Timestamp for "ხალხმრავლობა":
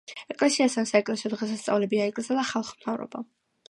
2.57-3.29